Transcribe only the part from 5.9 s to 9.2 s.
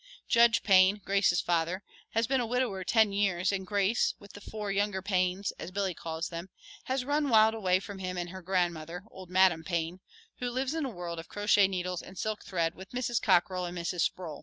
calls them, has run wild away from him and her grandmother,